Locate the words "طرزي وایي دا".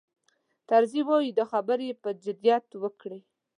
0.69-1.45